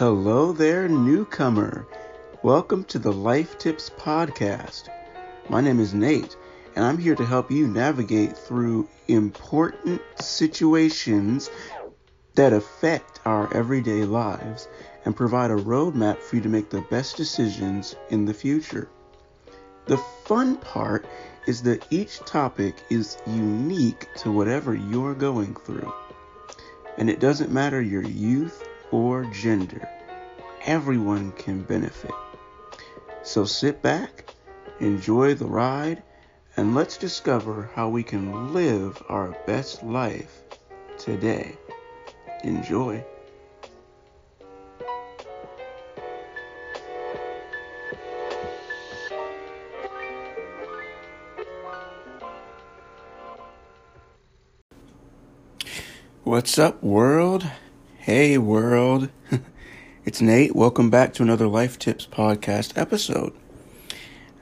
[0.00, 1.86] Hello there, newcomer.
[2.42, 4.88] Welcome to the Life Tips Podcast.
[5.50, 6.38] My name is Nate,
[6.74, 11.50] and I'm here to help you navigate through important situations
[12.34, 14.68] that affect our everyday lives
[15.04, 18.88] and provide a roadmap for you to make the best decisions in the future.
[19.84, 21.04] The fun part
[21.46, 25.92] is that each topic is unique to whatever you're going through.
[26.96, 29.88] And it doesn't matter your youth or gender,
[30.66, 32.10] everyone can benefit.
[33.22, 34.30] So sit back,
[34.80, 36.02] enjoy the ride,
[36.56, 40.42] and let's discover how we can live our best life
[40.98, 41.56] today.
[42.44, 43.04] Enjoy.
[56.24, 57.44] What's up, world?
[58.04, 59.10] Hey, world.
[60.06, 60.56] it's Nate.
[60.56, 63.34] Welcome back to another Life Tips podcast episode.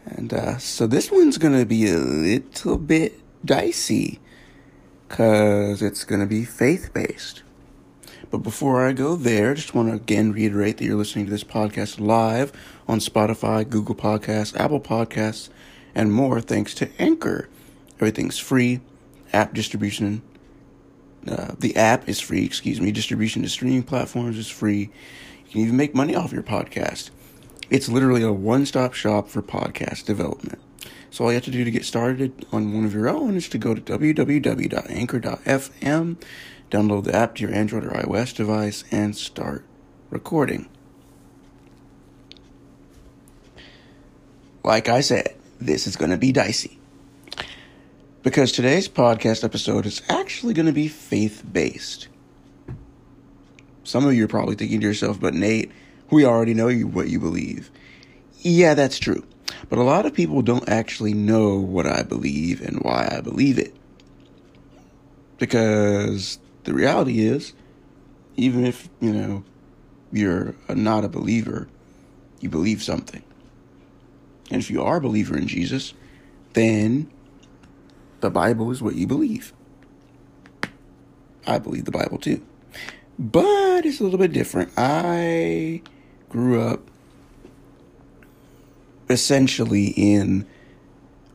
[0.05, 4.21] And uh, so this one's going to be a little bit dicey
[5.09, 7.43] because it's going to be faith based.
[8.31, 11.43] But before I go there, just want to again reiterate that you're listening to this
[11.43, 12.53] podcast live
[12.87, 15.49] on Spotify, Google Podcasts, Apple Podcasts,
[15.97, 17.49] and more thanks to Anchor.
[17.97, 18.83] Everything's free,
[19.33, 20.23] app distribution
[21.29, 22.91] uh, the app is free, excuse me.
[22.91, 24.91] Distribution to streaming platforms is free.
[25.47, 27.11] You can even make money off your podcast.
[27.71, 30.61] It's literally a one stop shop for podcast development.
[31.11, 33.49] So all you have to do to get started on one of your own is
[33.51, 36.17] to go to www.anchor.fm,
[36.71, 39.65] download the app to your Android or iOS device, and start
[40.11, 40.69] recording.
[44.63, 46.78] Like I said, this is going to be dicey
[48.23, 52.09] because today's podcast episode is actually going to be faith based.
[53.85, 55.71] Some of you are probably thinking to yourself, but Nate,
[56.11, 57.71] we already know you, what you believe.
[58.41, 59.25] Yeah, that's true.
[59.69, 63.59] But a lot of people don't actually know what I believe and why I believe
[63.59, 63.75] it.
[65.39, 67.53] Because the reality is,
[68.37, 69.45] even if, you know,
[70.13, 71.69] you're not a believer,
[72.41, 73.23] you believe something.
[74.51, 75.95] And if you are a believer in Jesus,
[76.55, 77.11] then
[78.21, 79.53] the Bible is what you believe.
[81.47, 82.45] I believe the Bible too.
[83.19, 84.71] But it's a little bit different.
[84.77, 85.83] I
[86.29, 86.89] grew up
[89.09, 90.47] essentially in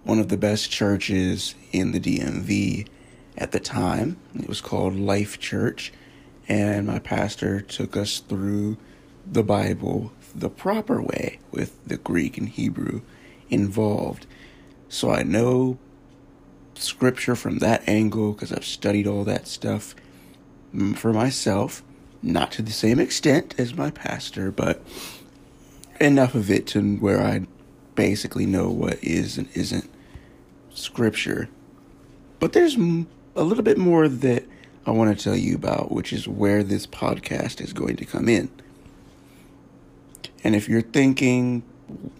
[0.04, 2.88] one of the best churches in the DMV
[3.38, 4.18] at the time.
[4.36, 5.92] It was called Life Church,
[6.48, 8.78] and my pastor took us through
[9.26, 13.02] the Bible the proper way with the Greek and Hebrew
[13.50, 14.26] involved.
[14.90, 15.78] So I know
[16.76, 19.96] scripture from that angle because I've studied all that stuff
[20.76, 21.84] mm, for myself.
[22.22, 24.82] Not to the same extent as my pastor, but
[26.00, 27.46] enough of it to where I
[27.96, 29.90] basically know what is and isn't
[30.74, 31.50] scripture.
[32.40, 34.46] But there's a little bit more that
[34.86, 38.28] I want to tell you about, which is where this podcast is going to come
[38.28, 38.50] in.
[40.44, 41.64] And if you're thinking,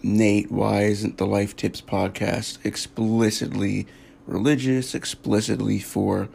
[0.02, 3.86] Nate, why isn't the Life Tips podcast explicitly
[4.26, 6.28] religious, explicitly for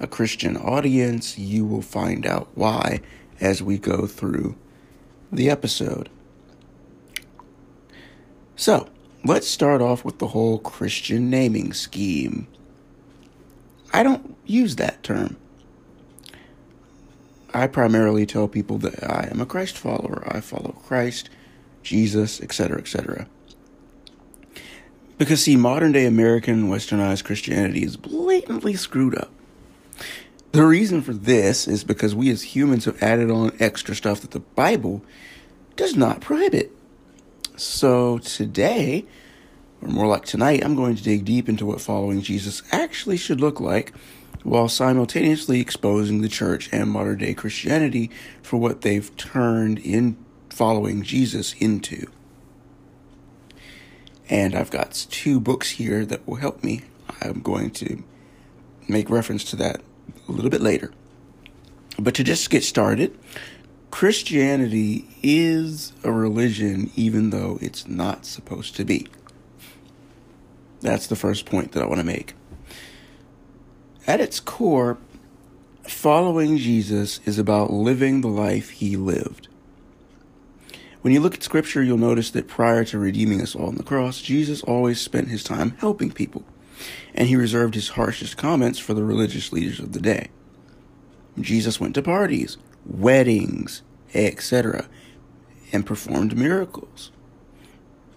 [0.00, 1.38] a Christian audience.
[1.38, 3.00] You will find out why
[3.40, 4.56] as we go through
[5.32, 6.08] the episode.
[8.56, 8.88] So,
[9.24, 12.46] let's start off with the whole Christian naming scheme.
[13.92, 15.36] I don't use that term.
[17.52, 20.24] I primarily tell people that I am a Christ follower.
[20.26, 21.30] I follow Christ,
[21.82, 23.28] Jesus, etc., etc.
[25.16, 29.30] Because, see, modern day American westernized Christianity is blatantly screwed up.
[30.52, 34.32] The reason for this is because we as humans have added on extra stuff that
[34.32, 35.02] the Bible
[35.76, 36.72] does not prohibit.
[37.56, 39.04] So today,
[39.82, 43.40] or more like tonight, I'm going to dig deep into what following Jesus actually should
[43.40, 43.92] look like
[44.44, 48.10] while simultaneously exposing the church and modern day Christianity
[48.42, 50.16] for what they've turned in
[50.50, 52.06] following Jesus into.
[54.28, 56.82] And I've got two books here that will help me.
[57.20, 58.02] I'm going to
[58.88, 59.80] make reference to that
[60.28, 60.92] a little bit later.
[61.98, 63.16] But to just get started,
[63.90, 69.06] Christianity is a religion even though it's not supposed to be.
[70.80, 72.34] That's the first point that I want to make.
[74.06, 74.98] At its core,
[75.84, 79.48] following Jesus is about living the life he lived.
[81.04, 83.82] When you look at scripture, you'll notice that prior to redeeming us all on the
[83.82, 86.46] cross, Jesus always spent his time helping people,
[87.14, 90.28] and he reserved his harshest comments for the religious leaders of the day.
[91.38, 92.56] Jesus went to parties,
[92.86, 93.82] weddings,
[94.14, 94.88] etc.,
[95.74, 97.10] and performed miracles.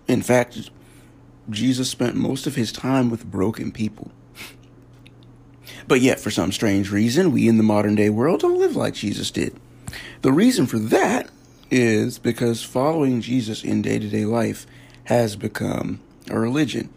[0.07, 0.71] In fact,
[1.49, 4.11] Jesus spent most of his time with broken people.
[5.89, 8.93] But yet, for some strange reason, we in the modern day world don't live like
[8.93, 9.59] Jesus did.
[10.21, 11.29] The reason for that
[11.69, 14.65] is because following Jesus in day to day life
[15.05, 15.99] has become
[16.29, 16.89] a religion.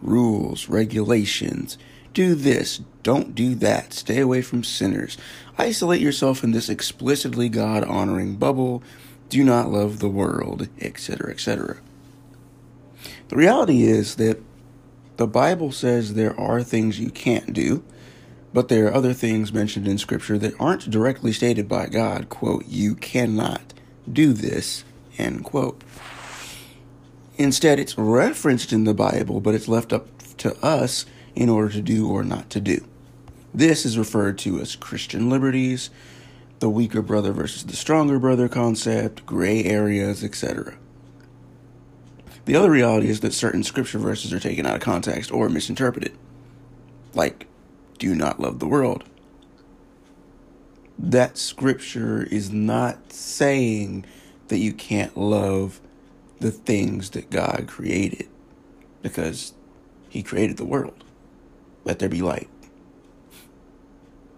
[0.00, 1.76] Rules, regulations,
[2.14, 5.16] do this, don't do that, stay away from sinners,
[5.56, 8.82] isolate yourself in this explicitly God honoring bubble,
[9.28, 11.78] do not love the world, etc., etc.
[13.28, 14.40] The reality is that
[15.16, 17.82] the Bible says there are things you can't do,
[18.58, 22.28] but there are other things mentioned in Scripture that aren't directly stated by God.
[22.28, 23.72] Quote, you cannot
[24.12, 24.82] do this,
[25.16, 25.80] end quote.
[27.36, 30.08] Instead, it's referenced in the Bible, but it's left up
[30.38, 31.06] to us
[31.36, 32.84] in order to do or not to do.
[33.54, 35.90] This is referred to as Christian liberties,
[36.58, 40.76] the weaker brother versus the stronger brother concept, gray areas, etc.
[42.44, 46.18] The other reality is that certain scripture verses are taken out of context or misinterpreted.
[47.14, 47.47] Like,
[47.98, 49.04] do not love the world.
[50.98, 54.04] That scripture is not saying
[54.48, 55.80] that you can't love
[56.40, 58.28] the things that God created
[59.02, 59.54] because
[60.08, 61.04] He created the world.
[61.84, 62.48] Let there be light.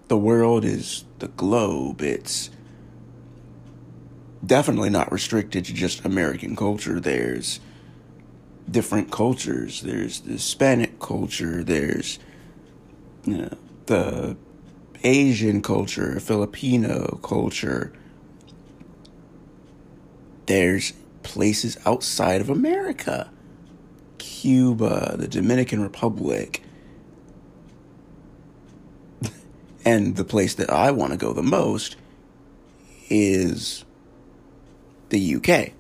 [0.08, 2.02] The world is the globe.
[2.02, 2.50] It's
[4.44, 7.00] definitely not restricted to just American culture.
[7.00, 7.60] There's
[8.70, 9.82] different cultures.
[9.82, 11.62] There's the Hispanic culture.
[11.62, 12.18] There's
[13.24, 13.56] you know,
[13.86, 14.36] the
[15.02, 17.92] Asian culture, Filipino culture.
[20.46, 23.30] There's places outside of America.
[24.18, 26.62] Cuba, the Dominican Republic.
[29.84, 31.96] and the place that I want to go the most
[33.08, 33.84] is
[35.08, 35.72] the UK.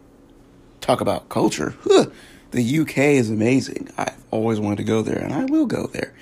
[0.80, 1.74] Talk about culture.
[2.52, 3.90] The UK is amazing.
[3.96, 6.12] I've always wanted to go there, and I will go there.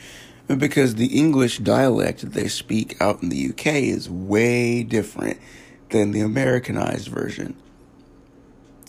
[0.56, 5.38] Because the English dialect that they speak out in the UK is way different
[5.90, 7.54] than the Americanized version.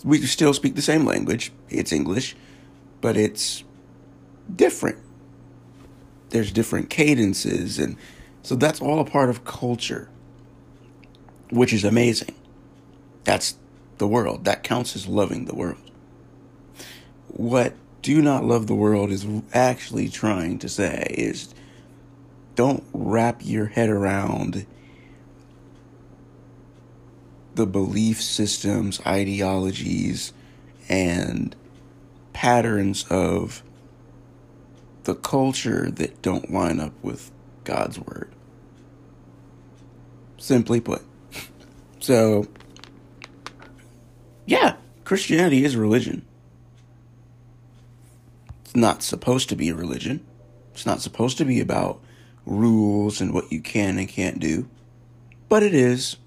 [0.03, 2.35] We still speak the same language, it's English,
[3.01, 3.63] but it's
[4.55, 4.97] different.
[6.29, 7.97] There's different cadences, and
[8.41, 10.09] so that's all a part of culture,
[11.49, 12.35] which is amazing.
[13.25, 13.57] That's
[13.97, 14.45] the world.
[14.45, 15.89] That counts as loving the world
[17.29, 21.53] what do not love the world is actually trying to say is
[22.55, 24.65] don't wrap your head around
[27.55, 30.33] the belief systems, ideologies,
[30.87, 31.55] and
[32.33, 33.63] patterns of
[35.03, 37.31] the culture that don't line up with
[37.63, 38.33] God's word.
[40.37, 41.01] Simply put.
[42.01, 42.47] So,
[44.45, 46.25] yeah, Christianity is religion.
[48.69, 50.23] It's not supposed to be a religion.
[50.75, 52.03] It's not supposed to be about
[52.45, 54.69] rules and what you can and can't do.
[55.47, 56.17] But it is.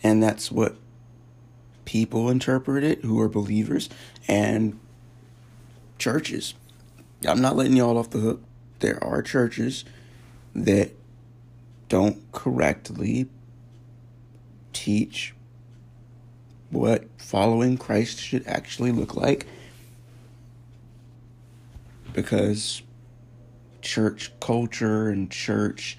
[0.00, 0.76] And that's what
[1.84, 3.90] people interpret it who are believers
[4.28, 4.78] and
[5.98, 6.54] churches.
[7.26, 8.44] I'm not letting y'all off the hook.
[8.78, 9.84] There are churches
[10.54, 10.92] that
[11.88, 13.28] don't correctly
[14.72, 15.34] teach
[16.70, 19.48] what following Christ should actually look like
[22.16, 22.82] because
[23.82, 25.96] church culture and church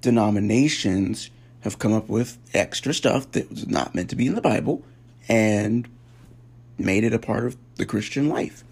[0.00, 1.30] denominations
[1.60, 4.82] have come up with extra stuff that was not meant to be in the Bible
[5.28, 5.88] and
[6.76, 8.64] made it a part of the Christian life.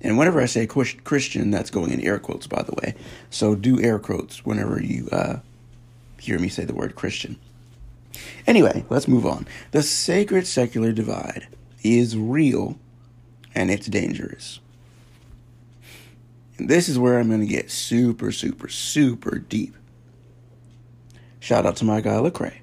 [0.00, 2.94] And whenever I say Christian, that's going in air quotes, by the way.
[3.28, 5.40] So do air quotes whenever you uh,
[6.18, 7.38] hear me say the word Christian.
[8.46, 9.46] Anyway, let's move on.
[9.72, 11.48] The sacred secular divide
[11.82, 12.78] is real
[13.54, 14.60] and it's dangerous.
[16.58, 19.74] And this is where I'm going to get super, super, super deep.
[21.40, 22.58] Shout out to my guy Lecrae.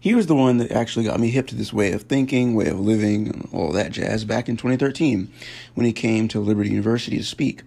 [0.00, 2.68] He was the one that actually got me hip to this way of thinking, way
[2.68, 5.28] of living, and all that jazz back in 2013
[5.74, 7.62] when he came to Liberty University to speak.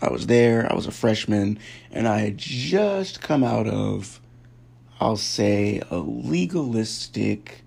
[0.00, 1.58] I was there, I was a freshman,
[1.90, 4.20] and I had just come out of,
[5.00, 7.62] I'll say, a legalistic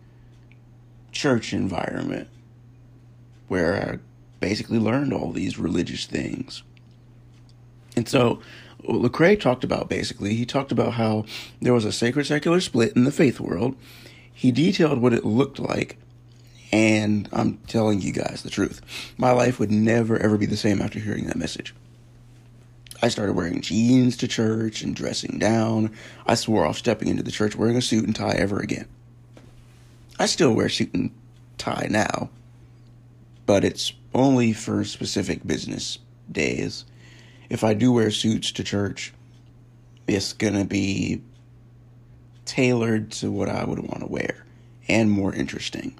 [1.11, 2.29] church environment
[3.47, 3.99] where I
[4.39, 6.63] basically learned all these religious things.
[7.97, 8.39] And so
[8.83, 11.25] Lecrae talked about basically, he talked about how
[11.59, 13.75] there was a sacred secular split in the faith world.
[14.31, 15.97] He detailed what it looked like.
[16.71, 18.81] And I'm telling you guys the truth.
[19.17, 21.73] My life would never ever be the same after hearing that message.
[23.01, 25.95] I started wearing jeans to church and dressing down.
[26.27, 28.87] I swore off stepping into the church wearing a suit and tie ever again.
[30.19, 31.11] I still wear suit and
[31.57, 32.29] tie now,
[33.47, 35.97] but it's only for specific business
[36.31, 36.85] days.
[37.49, 39.13] If I do wear suits to church,
[40.07, 41.21] it's gonna be
[42.45, 44.45] tailored to what I would want to wear
[44.87, 45.95] and more interesting.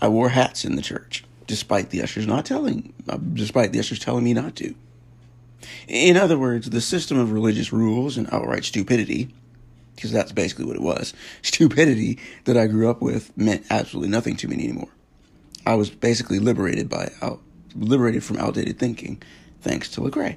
[0.00, 3.98] I wore hats in the church, despite the ushers not telling, uh, despite the ushers
[3.98, 4.74] telling me not to.
[5.88, 9.34] In other words, the system of religious rules and outright stupidity,
[9.94, 14.36] because that's basically what it was, stupidity that I grew up with meant absolutely nothing
[14.36, 14.90] to me anymore.
[15.64, 17.40] I was basically liberated by out,
[17.78, 19.22] liberated from outdated thinking,
[19.60, 20.36] thanks to Lecrae.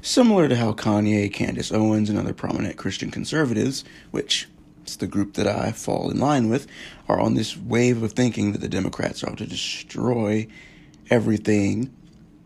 [0.00, 4.48] Similar to how Kanye, Candace Owens, and other prominent Christian conservatives, which
[4.86, 6.66] is the group that I fall in line with,
[7.08, 10.46] are on this wave of thinking that the Democrats are to destroy
[11.10, 11.94] everything,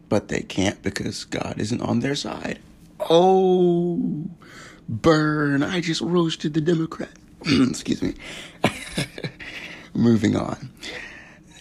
[0.09, 2.59] but they can't because God isn't on their side.
[3.01, 4.29] Oh,
[4.89, 5.63] burn.
[5.63, 7.11] I just roasted the Democrat.
[7.47, 8.15] Excuse me.
[9.95, 10.71] Moving on.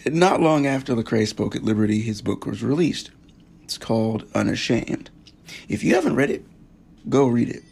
[0.05, 3.11] Not long after Lecrae spoke at Liberty, his book was released.
[3.63, 5.11] It's called Unashamed.
[5.69, 6.45] If you haven't read it,
[7.07, 7.63] go read it.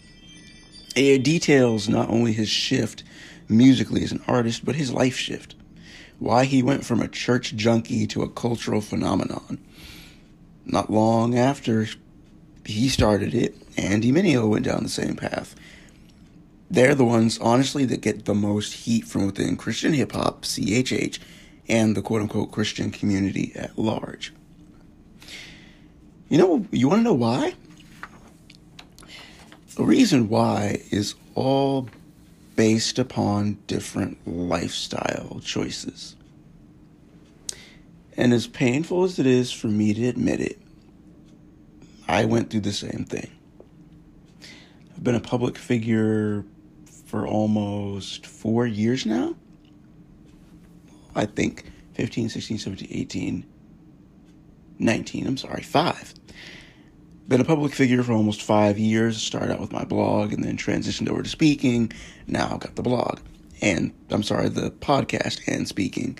[0.96, 3.04] It details not only his shift
[3.48, 5.56] musically as an artist, but his life shift.
[6.20, 9.58] Why he went from a church junkie to a cultural phenomenon.
[10.66, 11.88] Not long after
[12.64, 15.56] he started it, Andy Mineo went down the same path.
[16.70, 21.18] They're the ones, honestly, that get the most heat from within Christian hip hop, CHH,
[21.70, 24.34] and the quote unquote Christian community at large.
[26.28, 27.54] You know, you want to know why?
[29.76, 31.88] The reason why is all
[32.56, 36.16] based upon different lifestyle choices.
[38.18, 40.60] And as painful as it is for me to admit it,
[42.08, 43.32] I went through the same thing.
[44.92, 46.44] I've been a public figure
[47.06, 49.36] for almost four years now.
[51.20, 53.46] I think 15, 16, 17, 18,
[54.80, 56.14] 19, I'm sorry, five.
[57.28, 59.22] Been a public figure for almost five years.
[59.22, 61.92] Started out with my blog and then transitioned over to speaking.
[62.26, 63.20] Now I've got the blog
[63.62, 66.18] and I'm sorry, the podcast and speaking.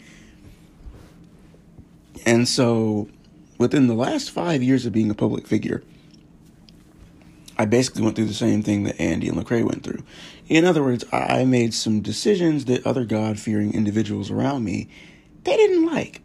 [2.26, 3.08] And so
[3.58, 5.82] within the last five years of being a public figure,
[7.58, 10.04] I basically went through the same thing that Andy and Lecrae went through.
[10.50, 14.90] In other words, I made some decisions that other God fearing individuals around me
[15.44, 16.22] they didn't like.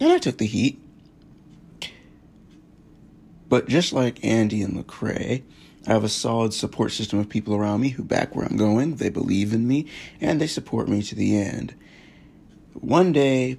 [0.00, 0.80] And I took the heat.
[3.48, 5.42] But just like Andy and Lecrae,
[5.86, 8.96] I have a solid support system of people around me who back where I'm going,
[8.96, 9.86] they believe in me,
[10.20, 11.74] and they support me to the end.
[12.72, 13.58] One day,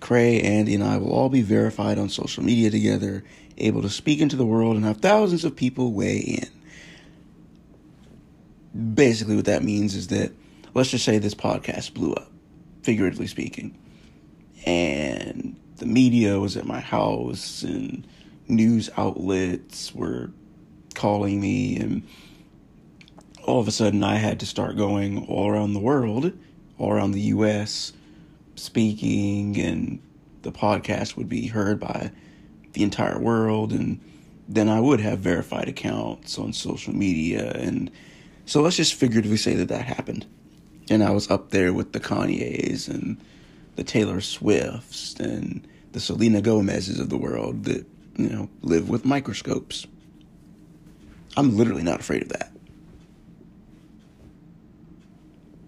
[0.00, 3.24] Cray, Andy, and I will all be verified on social media together,
[3.58, 6.48] able to speak into the world and have thousands of people weigh in.
[8.94, 10.32] Basically, what that means is that
[10.74, 12.30] let's just say this podcast blew up,
[12.82, 13.76] figuratively speaking,
[14.66, 18.06] and the media was at my house and
[18.48, 20.30] news outlets were
[20.94, 22.02] calling me and
[23.44, 26.32] all of a sudden I had to start going all around the world,
[26.78, 27.92] all around the US,
[28.54, 30.00] speaking and
[30.42, 32.10] the podcast would be heard by
[32.72, 34.00] the entire world and
[34.48, 37.90] then I would have verified accounts on social media and
[38.46, 40.26] so let's just figuratively say that that happened.
[40.90, 43.18] And I was up there with the Kanyes and
[43.76, 47.86] the Taylor Swifts and the Selena Gomez's of the world that
[48.16, 49.86] you know, live with microscopes.
[51.36, 52.52] I'm literally not afraid of that.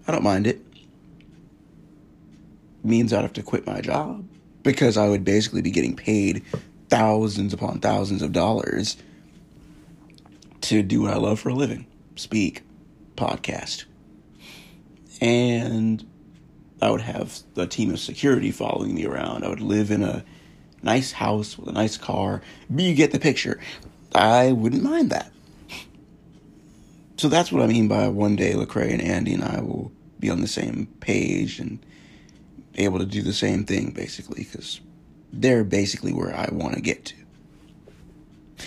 [0.07, 0.57] I don't mind it.
[0.57, 0.63] it.
[2.85, 4.25] Means I'd have to quit my job
[4.63, 6.45] because I would basically be getting paid
[6.89, 8.97] thousands upon thousands of dollars
[10.61, 12.63] to do what I love for a living speak,
[13.17, 13.85] podcast.
[15.21, 16.07] And
[16.81, 19.45] I would have a team of security following me around.
[19.45, 20.25] I would live in a
[20.83, 22.43] nice house with a nice car.
[22.69, 23.59] But You get the picture.
[24.15, 25.33] I wouldn't mind that.
[27.17, 30.29] So that's what I mean by one day Lecrae and Andy and I will be
[30.29, 31.85] on the same page and
[32.75, 34.81] able to do the same thing basically because
[35.33, 37.15] they're basically where I want to get to.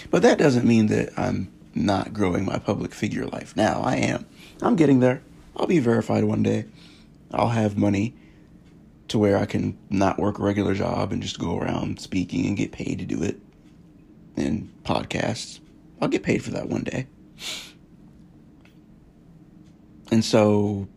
[0.09, 3.81] But that doesn't mean that I'm not growing my public figure life now.
[3.81, 4.25] I am.
[4.61, 5.21] I'm getting there.
[5.55, 6.65] I'll be verified one day.
[7.31, 8.15] I'll have money
[9.07, 12.57] to where I can not work a regular job and just go around speaking and
[12.57, 13.39] get paid to do it.
[14.35, 15.59] And podcasts.
[16.01, 17.07] I'll get paid for that one day.
[20.11, 20.87] And so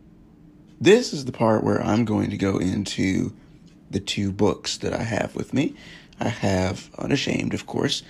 [0.81, 3.33] this is the part where I'm going to go into
[3.91, 5.75] the two books that I have with me.
[6.19, 8.03] I have Unashamed, of course,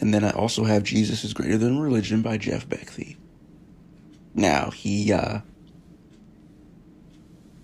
[0.00, 3.16] and then I also have Jesus is Greater Than Religion by Jeff Bethke.
[4.34, 5.40] Now, he uh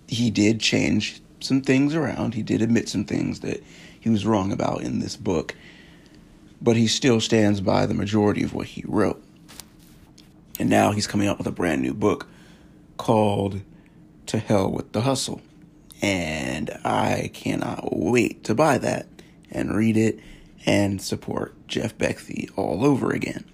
[0.07, 2.33] he did change some things around.
[2.33, 3.63] He did admit some things that
[3.99, 5.55] he was wrong about in this book,
[6.61, 9.23] but he still stands by the majority of what he wrote.
[10.59, 12.27] And now he's coming out with a brand new book
[12.97, 13.61] called
[14.27, 15.41] To Hell with the Hustle.
[16.01, 19.07] And I cannot wait to buy that
[19.51, 20.19] and read it
[20.65, 23.45] and support Jeff Bethke all over again.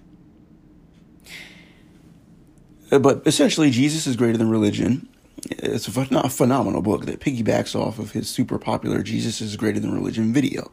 [2.90, 5.08] Uh, but essentially, Jesus is greater than religion.
[5.50, 9.94] It's a phenomenal book that piggybacks off of his super popular Jesus is Greater Than
[9.94, 10.70] Religion video.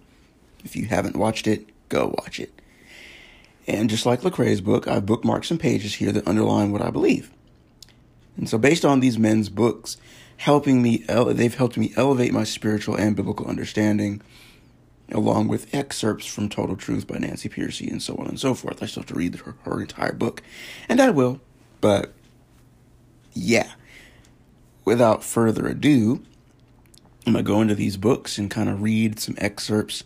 [0.64, 2.62] If you haven't watched it, go watch it.
[3.68, 7.32] And just like Lecrae's book, I've bookmarked some pages here that underline what I believe.
[8.38, 9.98] And so, based on these men's books,
[10.38, 14.22] helping me, they've helped me elevate my spiritual and biblical understanding,
[15.12, 18.82] along with excerpts from Total Truth by Nancy Pearcey and so on and so forth.
[18.82, 20.42] I still have to read her, her entire book,
[20.90, 21.42] and I will.
[21.82, 22.14] But
[23.34, 23.72] yeah,
[24.84, 26.24] without further ado,
[27.26, 30.04] I'm going to go into these books and kind of read some excerpts,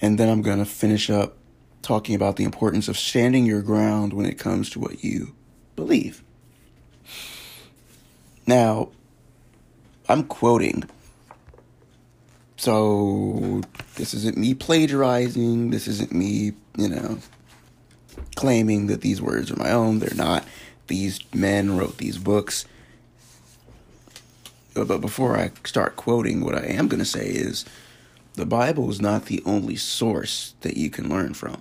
[0.00, 1.36] and then I'm going to finish up
[1.82, 5.34] talking about the importance of standing your ground when it comes to what you
[5.76, 6.22] believe.
[8.46, 8.90] Now,
[10.08, 10.84] I'm quoting.
[12.64, 13.60] So,
[13.96, 15.68] this isn't me plagiarizing.
[15.68, 17.18] This isn't me, you know,
[18.36, 19.98] claiming that these words are my own.
[19.98, 20.46] They're not.
[20.86, 22.64] These men wrote these books.
[24.72, 27.66] But before I start quoting, what I am going to say is
[28.32, 31.60] the Bible is not the only source that you can learn from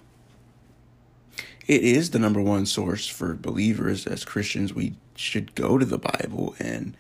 [1.68, 4.74] it is the number one source for believers as Christians.
[4.74, 6.96] We should go to the Bible and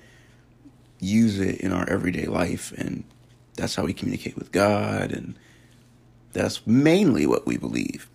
[0.99, 3.03] use it in our everyday life, and
[3.55, 5.35] that's how we communicate with God, and
[6.31, 8.09] that's mainly what we believe.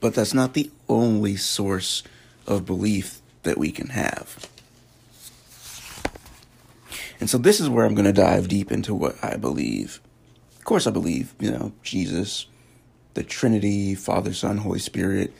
[0.00, 2.02] But that's not the only source
[2.46, 4.48] of belief that we can have.
[7.20, 10.00] And so this is where I'm going to dive deep into what I believe.
[10.58, 12.46] Of course, I believe, you know, Jesus
[13.14, 15.32] the Trinity, Father, Son, Holy Spirit,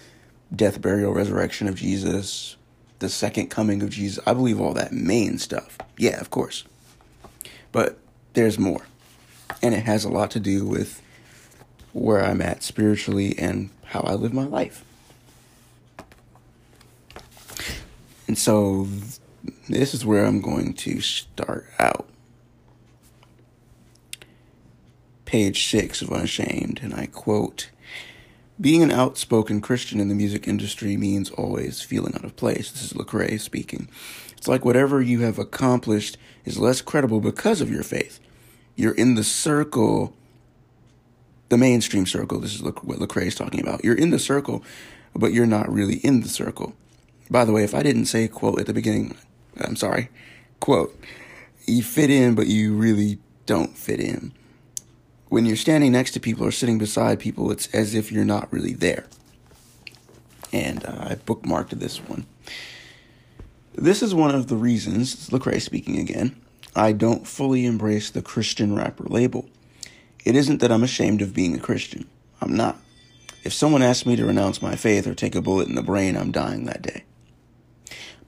[0.55, 2.57] death, burial, resurrection of Jesus,
[2.99, 4.23] the second coming of Jesus.
[4.27, 5.79] I believe all that main stuff.
[5.97, 6.65] Yeah, of course.
[7.73, 7.99] But
[8.35, 8.87] there's more.
[9.63, 11.03] And it has a lot to do with
[11.93, 14.85] where I'm at spiritually and how I live my life.
[18.27, 18.87] And so
[19.69, 22.11] this is where I'm going to start out.
[25.31, 27.71] page 6 of Unashamed, and I quote
[28.61, 32.73] Being an outspoken Christian in the music industry means always feeling out of place.
[32.73, 33.89] This is Lecrae speaking.
[34.37, 36.19] It's like whatever you have accomplished
[36.51, 38.21] is less credible because of your faith.
[38.77, 40.15] You're in the circle,
[41.49, 42.41] the mainstream circle.
[42.41, 43.85] This is what Lecrae is talking about.
[43.85, 44.63] You're in the circle,
[45.15, 46.75] but you're not really in the circle.
[47.31, 49.17] By the way, if I didn't say quote at the beginning,
[49.59, 50.09] I'm sorry.
[50.61, 50.99] Quote,
[51.67, 54.33] you fit in, but you really don't fit in
[55.31, 58.53] when you're standing next to people or sitting beside people, it's as if you're not
[58.53, 59.07] really there.
[60.53, 62.27] And uh, I bookmarked this one.
[63.75, 66.37] This is one of the reasons, Lecrae speaking again,
[66.75, 69.49] I don't fully embrace the Christian rapper label.
[70.25, 72.09] It isn't that I'm ashamed of being a Christian.
[72.41, 72.79] I'm not.
[73.43, 76.17] If someone asks me to renounce my faith or take a bullet in the brain,
[76.17, 77.05] I'm dying that day.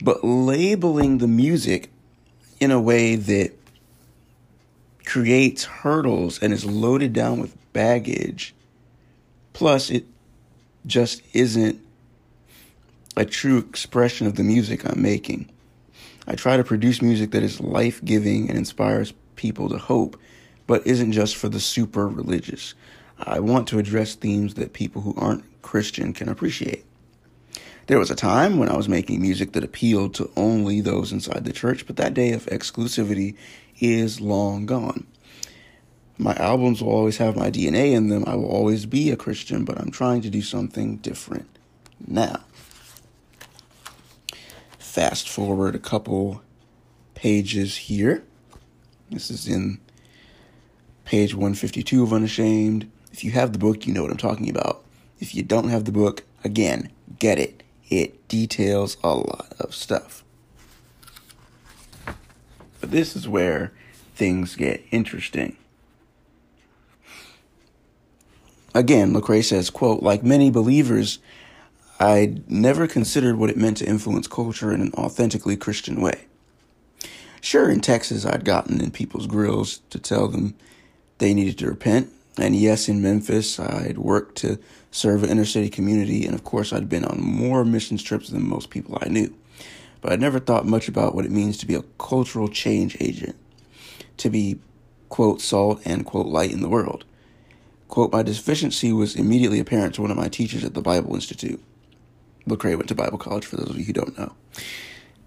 [0.02, 1.90] But labeling the music
[2.60, 3.52] in a way that
[5.04, 8.54] creates hurdles and is loaded down with baggage.
[9.52, 10.06] Plus, it
[10.86, 11.80] just isn't
[13.16, 15.50] a true expression of the music I'm making.
[16.26, 20.18] I try to produce music that is life giving and inspires people to hope,
[20.66, 22.74] but isn't just for the super religious.
[23.18, 26.84] I want to address themes that people who aren't Christian can appreciate.
[27.86, 31.44] There was a time when I was making music that appealed to only those inside
[31.44, 33.36] the church, but that day of exclusivity
[33.80, 35.06] is long gone.
[36.16, 38.24] My albums will always have my DNA in them.
[38.26, 41.48] I will always be a Christian, but I'm trying to do something different
[42.06, 42.40] now.
[44.92, 46.42] Fast forward a couple
[47.14, 48.24] pages here.
[49.08, 49.80] This is in
[51.06, 52.90] page 152 of Unashamed.
[53.10, 54.84] If you have the book, you know what I'm talking about.
[55.18, 57.62] If you don't have the book, again, get it.
[57.88, 60.24] It details a lot of stuff.
[62.78, 63.72] But this is where
[64.14, 65.56] things get interesting.
[68.74, 71.18] Again, Lecrae says, quote, like many believers,
[72.02, 76.24] I never considered what it meant to influence culture in an authentically Christian way.
[77.40, 80.56] Sure, in Texas, I'd gotten in people's grills to tell them
[81.18, 82.12] they needed to repent.
[82.36, 84.58] And yes, in Memphis, I'd worked to
[84.90, 86.26] serve an inner city community.
[86.26, 89.32] And of course, I'd been on more missions trips than most people I knew.
[90.00, 93.36] but I never thought much about what it means to be a cultural change agent,
[94.16, 94.58] to be,
[95.08, 97.04] quote, salt and, quote, light in the world.
[97.86, 101.62] Quote, my deficiency was immediately apparent to one of my teachers at the Bible Institute.
[102.46, 104.32] Lecrae went to Bible college, for those of you who don't know.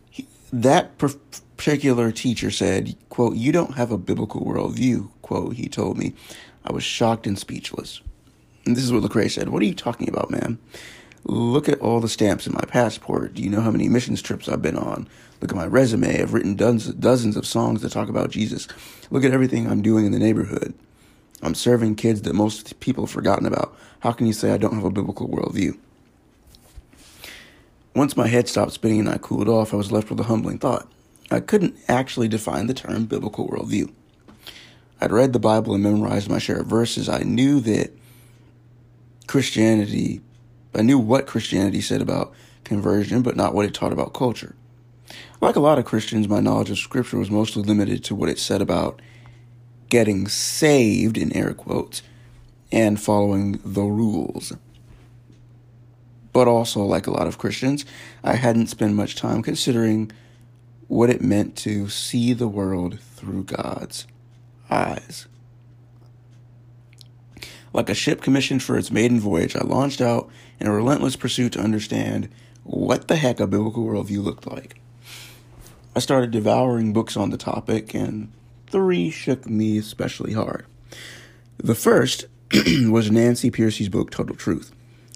[0.10, 5.98] He, that particular teacher said, quote, you don't have a biblical worldview, quote, he told
[5.98, 6.14] me.
[6.66, 8.02] I was shocked and speechless.
[8.66, 9.50] And this is what Lecrae said.
[9.50, 10.58] What are you talking about, man?
[11.24, 13.34] Look at all the stamps in my passport.
[13.34, 15.08] Do you know how many missions trips I've been on?
[15.42, 16.22] Look at my resume.
[16.22, 18.68] I've written dozens, dozens of songs that talk about Jesus.
[19.10, 20.74] Look at everything I'm doing in the neighborhood.
[21.42, 23.76] I'm serving kids that most people have forgotten about.
[24.00, 25.78] How can you say I don't have a biblical worldview?
[27.96, 30.60] Once my head stopped spinning and I cooled off, I was left with a humbling
[30.60, 30.92] thought.
[31.32, 33.92] I couldn't actually define the term biblical worldview.
[35.00, 37.10] I'd read the Bible and memorized my share of verses.
[37.10, 37.92] I knew that
[39.28, 40.22] Christianity
[40.76, 42.34] I knew what Christianity said about
[42.66, 44.56] conversion, but not what it taught about culture.
[45.40, 48.40] Like a lot of Christians, my knowledge of Scripture was mostly limited to what it
[48.40, 49.02] said about
[49.88, 52.02] getting saved, in air quotes,
[52.74, 54.52] and following the rules.
[56.36, 57.86] But also, like a lot of Christians,
[58.22, 60.12] I hadn't spent much time considering
[60.90, 64.06] what it meant to see the world through God's
[64.70, 65.28] eyes.
[67.72, 71.54] Like a ship commissioned for its maiden voyage, I launched out in a relentless pursuit
[71.54, 72.28] to understand
[72.66, 74.82] what the heck a biblical worldview looked like.
[75.96, 78.30] I started devouring books on the topic, and
[78.68, 80.66] three shook me especially hard.
[81.56, 82.26] The first
[82.90, 84.75] was Nancy Pearcey's book, Total Truth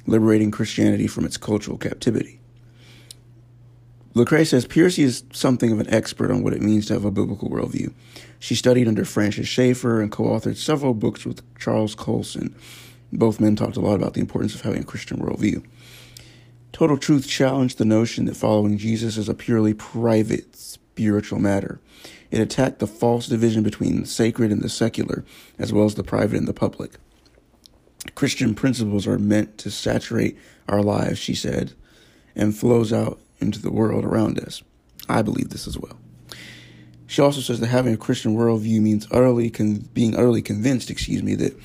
[0.10, 2.39] Liberating Christianity from Its Cultural Captivity.
[4.15, 7.12] Lecrae says Pearcey is something of an expert on what it means to have a
[7.12, 7.93] biblical worldview.
[8.39, 12.56] She studied under Francis Schaeffer and co authored several books with Charles Colson.
[13.13, 15.63] Both men talked a lot about the importance of having a Christian worldview.
[16.72, 21.80] Total Truth challenged the notion that following Jesus is a purely private spiritual matter.
[22.32, 25.24] It attacked the false division between the sacred and the secular,
[25.60, 26.98] as well as the private and the public.
[28.16, 31.74] Christian principles are meant to saturate our lives, she said,
[32.36, 34.62] and flows out into the world around us.
[35.08, 35.98] I believe this as well.
[37.08, 41.24] She also says that having a Christian worldview means utterly con- being utterly convinced, excuse
[41.24, 41.60] me, that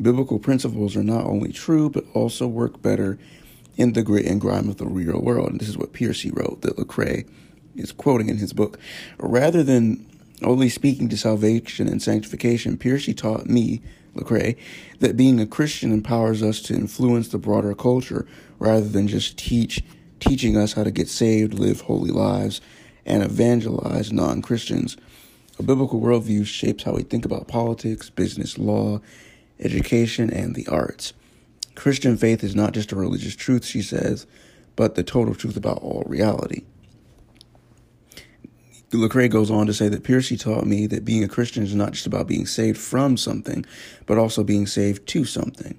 [0.00, 3.18] biblical principles are not only true but also work better
[3.76, 5.50] in the grit and grime of the real world.
[5.50, 7.26] And this is what Pearcey wrote that Lecrae
[7.74, 8.78] is quoting in his book.
[9.18, 10.06] Rather than
[10.42, 13.80] only speaking to salvation and sanctification, Pearcey taught me,
[14.14, 14.56] Lecrae,
[14.98, 18.26] that being a Christian empowers us to influence the broader culture
[18.58, 19.82] rather than just teach
[20.20, 22.60] teaching us how to get saved, live holy lives,
[23.06, 24.96] and evangelize non Christians.
[25.58, 29.00] A biblical worldview shapes how we think about politics, business, law,
[29.58, 31.12] education, and the arts.
[31.74, 34.26] Christian faith is not just a religious truth, she says,
[34.76, 36.62] but the total truth about all reality.
[38.90, 41.92] Lecrae goes on to say that Pearcey taught me that being a Christian is not
[41.92, 43.64] just about being saved from something,
[44.06, 45.78] but also being saved to something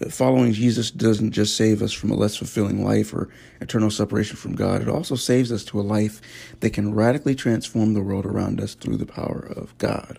[0.00, 3.28] uh, following Jesus doesn't just save us from a less fulfilling life or
[3.60, 6.20] eternal separation from God, it also saves us to a life
[6.60, 10.18] that can radically transform the world around us through the power of God.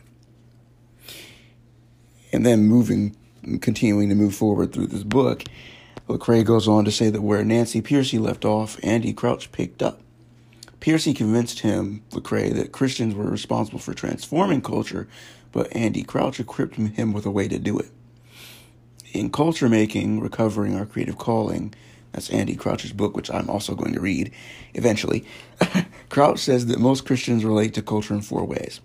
[2.31, 3.15] And then moving,
[3.61, 5.43] continuing to move forward through this book,
[6.07, 10.01] Lecrae goes on to say that where Nancy Pearcey left off, Andy Crouch picked up.
[10.79, 15.07] Pearcey convinced him, Lecrae, that Christians were responsible for transforming culture,
[15.51, 17.91] but Andy Crouch equipped him with a way to do it
[19.13, 21.73] in Culture Making, Recovering Our Creative Calling,
[22.11, 24.31] that's Andy Crouch's book, which I'm also going to read
[24.73, 25.25] eventually.
[26.09, 28.81] Crouch says that most Christians relate to culture in four ways.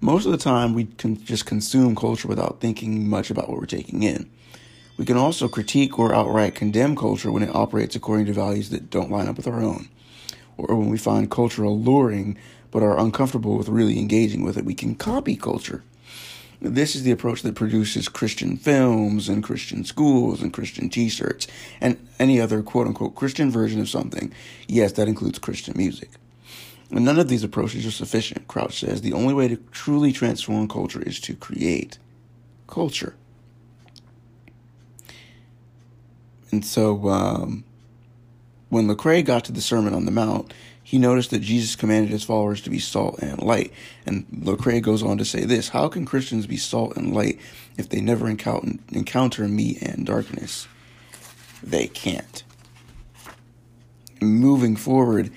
[0.00, 3.66] Most of the time, we can just consume culture without thinking much about what we're
[3.66, 4.28] taking in.
[4.98, 8.90] We can also critique or outright condemn culture when it operates according to values that
[8.90, 9.88] don't line up with our own.
[10.56, 12.38] Or when we find culture alluring
[12.70, 15.82] but are uncomfortable with really engaging with it, we can copy culture.
[16.60, 21.48] This is the approach that produces Christian films and Christian schools and Christian t shirts
[21.80, 24.32] and any other quote unquote Christian version of something.
[24.68, 26.10] Yes, that includes Christian music.
[26.92, 29.00] And none of these approaches are sufficient, Crouch says.
[29.00, 31.98] The only way to truly transform culture is to create
[32.68, 33.16] culture.
[36.52, 37.64] And so, um,
[38.72, 42.24] when Lecrae got to the Sermon on the Mount, he noticed that Jesus commanded his
[42.24, 43.70] followers to be salt and light.
[44.06, 47.38] And Lecrae goes on to say this How can Christians be salt and light
[47.76, 50.68] if they never encounter, encounter me and darkness?
[51.62, 52.44] They can't.
[54.22, 55.30] Moving forward,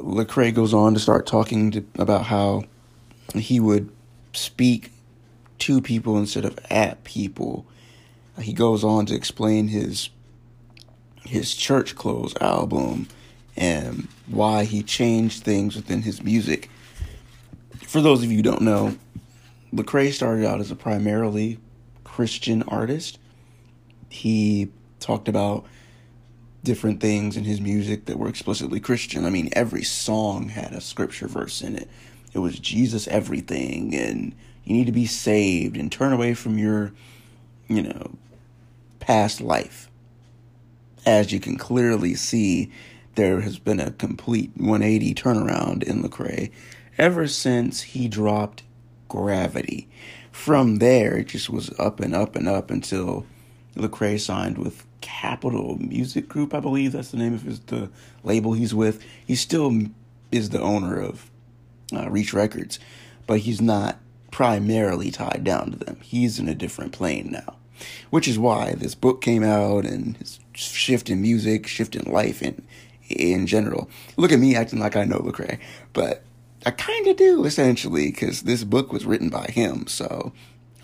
[0.00, 2.64] Lecrae goes on to start talking to, about how
[3.34, 3.90] he would
[4.32, 4.90] speak
[5.58, 7.66] to people instead of at people.
[8.40, 10.08] He goes on to explain his
[11.26, 13.08] his church clothes album
[13.56, 16.70] and why he changed things within his music.
[17.86, 18.96] For those of you who don't know,
[19.72, 21.58] Lecrae started out as a primarily
[22.04, 23.18] Christian artist.
[24.08, 25.66] He talked about
[26.62, 29.24] different things in his music that were explicitly Christian.
[29.24, 31.88] I mean, every song had a scripture verse in it.
[32.34, 34.34] It was Jesus everything, and
[34.64, 36.92] you need to be saved and turn away from your,
[37.68, 38.10] you know,
[38.98, 39.85] past life.
[41.06, 42.70] As you can clearly see,
[43.14, 46.50] there has been a complete 180 turnaround in Lecrae
[46.98, 48.64] ever since he dropped
[49.08, 49.88] Gravity.
[50.32, 53.24] From there, it just was up and up and up until
[53.76, 57.90] Lecrae signed with Capitol Music Group, I believe that's the name of his the
[58.24, 59.00] label he's with.
[59.24, 59.72] He still
[60.32, 61.30] is the owner of
[61.94, 62.80] uh, Reach Records,
[63.26, 63.98] but he's not
[64.32, 65.98] primarily tied down to them.
[66.02, 67.56] He's in a different plane now,
[68.10, 72.42] which is why this book came out and his shift in music, shift in life,
[72.42, 72.62] in
[73.08, 73.88] in general.
[74.16, 75.58] Look at me acting like I know Lecrae,
[75.92, 76.24] but
[76.64, 80.32] I kind of do essentially because this book was written by him, so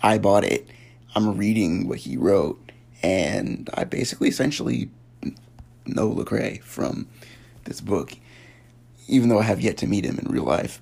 [0.01, 0.67] I bought it.
[1.15, 2.59] I'm reading what he wrote
[3.03, 4.89] and I basically essentially
[5.85, 7.07] know Lecrae from
[7.65, 8.13] this book,
[9.07, 10.81] even though I have yet to meet him in real life.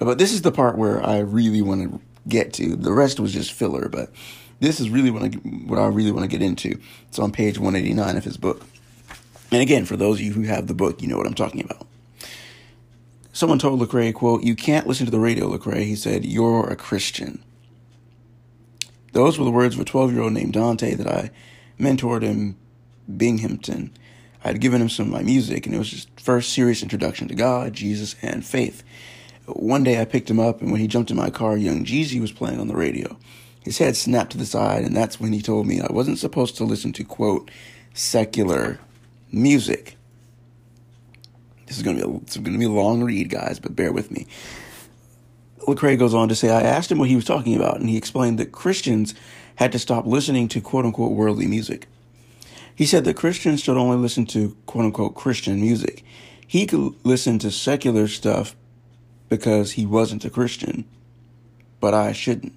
[0.00, 2.74] But this is the part where I really want to get to.
[2.74, 4.10] The rest was just filler, but
[4.64, 6.78] this is really what I, what I really want to get into.
[7.08, 8.62] It's on page 189 of his book.
[9.50, 11.62] And again, for those of you who have the book, you know what I'm talking
[11.62, 11.86] about.
[13.32, 15.84] Someone told Lecrae, quote, You can't listen to the radio, Lecrae.
[15.84, 17.42] He said, You're a Christian.
[19.12, 21.30] Those were the words of a 12 year old named Dante that I
[21.78, 22.56] mentored in
[23.16, 23.92] Binghamton.
[24.44, 27.28] I had given him some of my music, and it was his first serious introduction
[27.28, 28.82] to God, Jesus, and faith.
[29.46, 32.20] One day I picked him up, and when he jumped in my car, Young Jeezy
[32.20, 33.16] was playing on the radio.
[33.64, 36.56] His head snapped to the side, and that's when he told me I wasn't supposed
[36.58, 37.50] to listen to, quote,
[37.94, 38.78] secular
[39.32, 39.96] music.
[41.66, 43.74] This is going to be a, it's going to be a long read, guys, but
[43.74, 44.26] bear with me.
[45.66, 47.96] Lecrae goes on to say, I asked him what he was talking about, and he
[47.96, 49.14] explained that Christians
[49.56, 51.86] had to stop listening to quote unquote worldly music.
[52.74, 56.04] He said that Christians should only listen to quote unquote Christian music.
[56.46, 58.54] He could listen to secular stuff
[59.30, 60.84] because he wasn't a Christian,
[61.80, 62.52] but I shouldn't.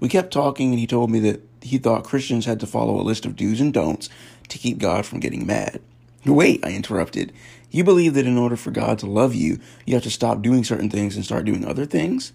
[0.00, 3.02] We kept talking, and he told me that he thought Christians had to follow a
[3.02, 4.08] list of do's and don'ts
[4.48, 5.80] to keep God from getting mad.
[6.24, 7.32] Wait, I interrupted.
[7.70, 10.64] You believe that in order for God to love you, you have to stop doing
[10.64, 12.32] certain things and start doing other things?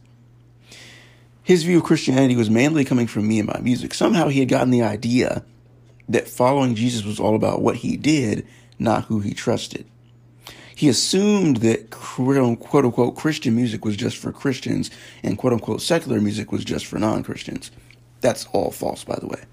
[1.43, 3.93] His view of Christianity was mainly coming from me and my music.
[3.93, 5.43] Somehow he had gotten the idea
[6.07, 8.45] that following Jesus was all about what he did,
[8.77, 9.85] not who he trusted.
[10.79, 14.89] He assumed that quote unquote Christian music was just for Christians
[15.23, 17.69] and quote unquote secular music was just for non Christians.
[18.21, 19.43] That's all false, by the way.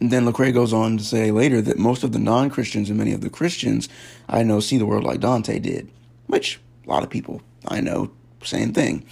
[0.00, 2.98] And then Lecrae goes on to say later that most of the non Christians and
[2.98, 3.88] many of the Christians
[4.28, 5.88] I know see the world like Dante did,
[6.26, 8.10] which a lot of people I know,
[8.42, 9.06] same thing,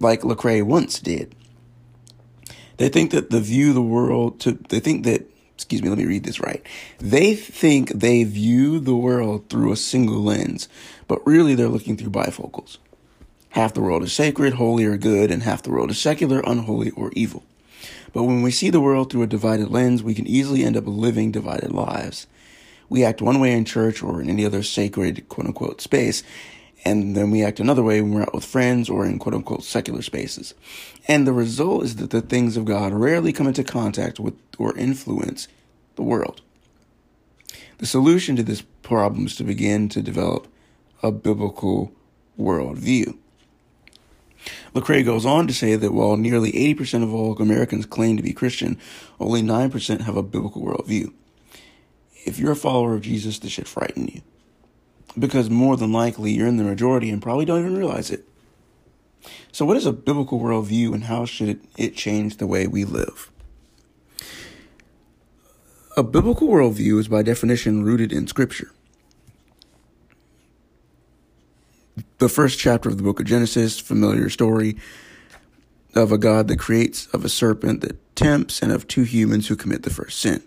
[0.00, 1.36] like Lecrae once did.
[2.78, 5.29] They think that the view of the world to, they think that,
[5.60, 6.64] excuse me, let me read this right.
[6.98, 10.68] They think they view the world through a single lens,
[11.06, 12.78] but really they're looking through bifocals.
[13.50, 16.90] Half the world is sacred, holy, or good, and half the world is secular, unholy,
[16.92, 17.42] or evil.
[18.12, 20.84] But when we see the world through a divided lens, we can easily end up
[20.86, 22.26] living divided lives.
[22.88, 26.22] We act one way in church or in any other sacred, quote unquote, space,
[26.84, 29.64] and then we act another way when we're out with friends or in quote unquote
[29.64, 30.54] secular spaces.
[31.06, 34.76] And the result is that the things of God rarely come into contact with or
[34.76, 35.48] influence
[35.96, 36.42] the world.
[37.78, 40.46] The solution to this problem is to begin to develop
[41.02, 41.92] a biblical
[42.38, 43.16] worldview.
[44.74, 48.32] Lecrae goes on to say that while nearly 80% of all Americans claim to be
[48.32, 48.78] Christian,
[49.18, 51.12] only 9% have a biblical worldview.
[52.24, 54.22] If you're a follower of Jesus, this should frighten you.
[55.18, 58.24] Because more than likely, you're in the majority and probably don't even realize it.
[59.52, 63.30] So, what is a biblical worldview and how should it change the way we live?
[65.96, 68.72] A biblical worldview is by definition rooted in Scripture.
[72.20, 74.76] the first chapter of the book of Genesis, familiar story
[75.94, 79.56] of a God that creates, of a serpent that tempts, and of two humans who
[79.56, 80.42] commit the first sin.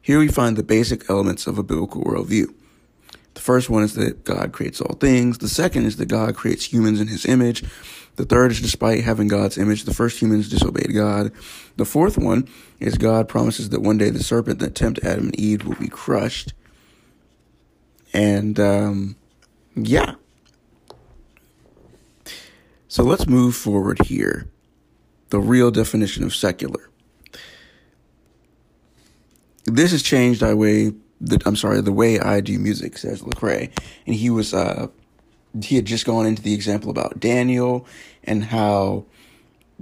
[0.00, 2.52] Here we find the basic elements of a biblical worldview.
[3.34, 5.38] The first one is that God creates all things.
[5.38, 7.64] The second is that God creates humans in his image.
[8.16, 11.32] The third is despite having God's image, the first humans disobeyed God.
[11.76, 12.46] The fourth one
[12.78, 15.88] is God promises that one day the serpent that tempted Adam and Eve will be
[15.88, 16.52] crushed.
[18.12, 19.16] And um,
[19.74, 20.16] yeah,
[22.92, 24.50] so let's move forward here.
[25.30, 26.90] The real definition of secular.
[29.64, 30.92] This has changed by way
[31.22, 33.70] the I'm sorry, the way I do music, says Lecrae,
[34.06, 34.88] and he was uh
[35.62, 37.86] he had just gone into the example about Daniel
[38.24, 39.04] and how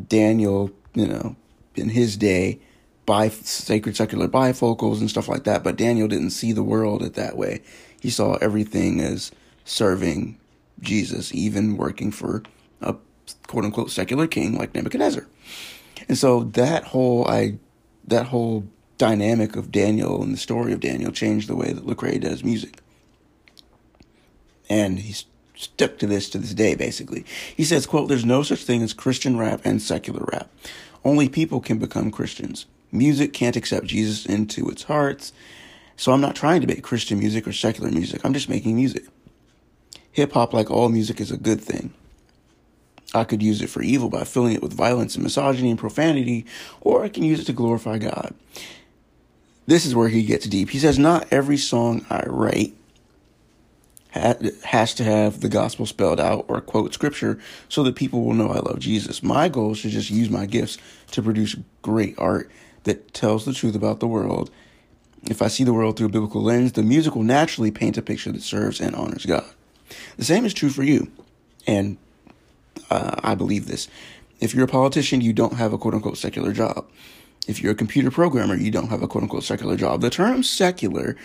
[0.08, 1.36] Daniel, you know,
[1.76, 2.60] in his day,
[3.06, 7.14] by sacred secular bifocals and stuff like that, but Daniel didn't see the world it
[7.14, 7.62] that way.
[8.00, 9.32] He saw everything as
[9.64, 10.38] serving
[10.80, 12.42] Jesus, even working for
[12.80, 12.96] a
[13.46, 15.26] quote unquote secular king like Nebuchadnezzar.
[16.08, 17.58] And so that whole I
[18.06, 18.66] that whole
[19.00, 22.80] dynamic of Daniel and the story of Daniel changed the way that Lecrae does music.
[24.68, 27.24] And he's stuck to this to this day, basically.
[27.56, 30.50] He says, quote, there's no such thing as Christian rap and secular rap.
[31.02, 32.66] Only people can become Christians.
[32.92, 35.32] Music can't accept Jesus into its hearts.
[35.96, 38.20] So I'm not trying to make Christian music or secular music.
[38.22, 39.04] I'm just making music.
[40.12, 41.94] Hip hop, like all music, is a good thing.
[43.14, 46.44] I could use it for evil by filling it with violence and misogyny and profanity,
[46.82, 48.34] or I can use it to glorify God.
[49.70, 50.70] This is where he gets deep.
[50.70, 52.74] He says, Not every song I write
[54.10, 58.48] has to have the gospel spelled out or quote scripture so that people will know
[58.48, 59.22] I love Jesus.
[59.22, 60.78] My goal is to just use my gifts
[61.12, 62.50] to produce great art
[62.82, 64.50] that tells the truth about the world.
[65.30, 68.02] If I see the world through a biblical lens, the music will naturally paint a
[68.02, 69.44] picture that serves and honors God.
[70.16, 71.12] The same is true for you.
[71.68, 71.96] And
[72.90, 73.86] uh, I believe this.
[74.40, 76.88] If you're a politician, you don't have a quote unquote secular job.
[77.46, 80.00] If you're a computer programmer, you don't have a quote unquote secular job.
[80.00, 81.16] The term secular,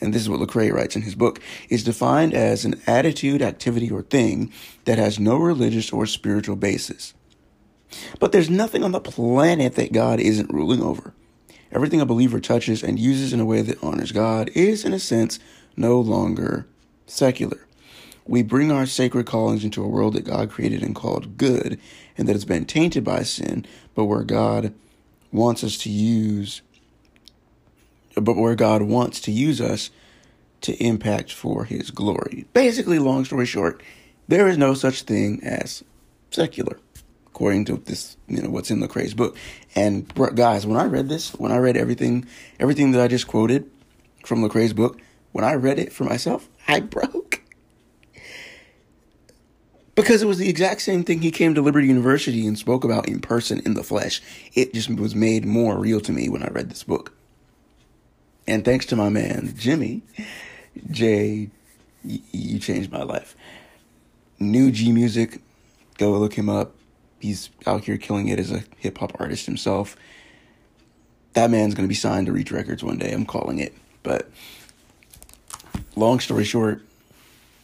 [0.00, 3.90] and this is what Lecrae writes in his book, is defined as an attitude, activity,
[3.90, 4.52] or thing
[4.84, 7.14] that has no religious or spiritual basis.
[8.18, 11.14] But there's nothing on the planet that God isn't ruling over.
[11.72, 14.98] Everything a believer touches and uses in a way that honors God is, in a
[14.98, 15.38] sense,
[15.76, 16.66] no longer
[17.06, 17.66] secular.
[18.26, 21.80] We bring our sacred callings into a world that God created and called good,
[22.18, 24.74] and that has been tainted by sin, but where God
[25.32, 26.62] wants us to use,
[28.14, 29.90] but where God wants to use us
[30.62, 32.46] to impact for his glory.
[32.52, 33.82] Basically, long story short,
[34.28, 35.82] there is no such thing as
[36.30, 36.78] secular,
[37.26, 39.36] according to this, you know, what's in Lecrae's book.
[39.74, 42.26] And guys, when I read this, when I read everything,
[42.58, 43.70] everything that I just quoted
[44.24, 45.00] from Lecrae's book,
[45.32, 47.42] when I read it for myself, I broke
[49.94, 53.08] because it was the exact same thing he came to Liberty University and spoke about
[53.08, 54.22] in person in the flesh.
[54.54, 57.12] It just was made more real to me when I read this book.
[58.46, 60.02] And thanks to my man, Jimmy,
[60.90, 61.50] Jay,
[62.02, 63.36] you changed my life.
[64.38, 65.40] New G Music,
[65.98, 66.74] go look him up.
[67.20, 69.96] He's out here killing it as a hip hop artist himself.
[71.34, 73.12] That man's going to be signed to Reach Records one day.
[73.12, 73.74] I'm calling it.
[74.02, 74.30] But
[75.94, 76.82] long story short,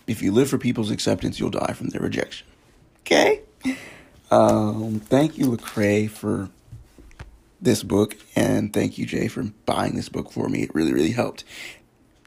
[0.06, 2.46] if you live for people's acceptance, you'll die from their rejection.
[3.00, 3.40] Okay?
[4.30, 6.48] Um, thank you, Lecrae, for
[7.60, 10.62] this book, and thank you, Jay, for buying this book for me.
[10.62, 11.44] It really, really helped.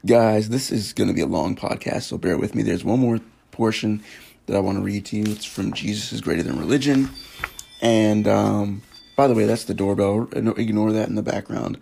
[0.04, 2.62] Guys, this is going to be a long podcast, so bear with me.
[2.62, 4.02] There's one more portion
[4.46, 5.24] that I want to read to you.
[5.26, 7.10] It's from Jesus is Greater Than Religion.
[7.82, 8.82] And um,
[9.16, 10.28] by the way, that's the doorbell.
[10.32, 11.78] Ignore that in the background.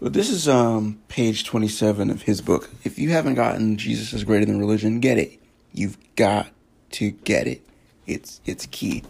[0.00, 2.70] But this is um, page 27 of his book.
[2.84, 5.38] If you haven't gotten Jesus is Greater Than Religion, get it.
[5.74, 6.48] You've got
[6.92, 7.62] to get it.
[8.06, 9.04] It's it's key.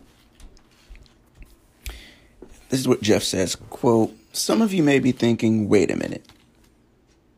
[2.69, 6.27] This is what Jeff says, quote, "Some of you may be thinking, wait a minute.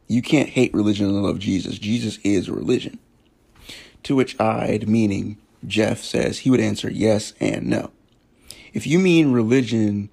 [0.08, 1.78] You can't hate religion and love Jesus.
[1.78, 2.98] Jesus is religion."
[4.04, 5.36] To which I'd, meaning
[5.66, 7.90] Jeff, says he would answer yes and no.
[8.72, 10.08] If you mean religion